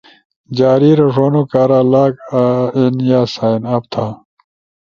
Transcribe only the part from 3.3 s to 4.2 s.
سائن اپ تھا